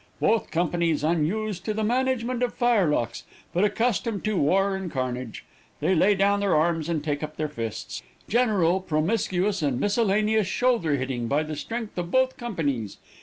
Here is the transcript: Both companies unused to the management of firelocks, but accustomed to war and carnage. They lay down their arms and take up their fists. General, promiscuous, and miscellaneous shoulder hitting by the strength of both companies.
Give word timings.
Both 0.19 0.49
companies 0.49 1.03
unused 1.03 1.63
to 1.65 1.75
the 1.75 1.83
management 1.83 2.41
of 2.41 2.55
firelocks, 2.55 3.23
but 3.53 3.63
accustomed 3.63 4.23
to 4.23 4.35
war 4.35 4.75
and 4.75 4.89
carnage. 4.91 5.45
They 5.79 5.93
lay 5.93 6.15
down 6.15 6.39
their 6.39 6.55
arms 6.55 6.89
and 6.89 7.03
take 7.03 7.21
up 7.21 7.37
their 7.37 7.47
fists. 7.47 8.01
General, 8.27 8.79
promiscuous, 8.79 9.61
and 9.61 9.79
miscellaneous 9.79 10.47
shoulder 10.47 10.95
hitting 10.95 11.27
by 11.27 11.43
the 11.43 11.55
strength 11.55 11.95
of 11.99 12.09
both 12.09 12.35
companies. 12.35 12.97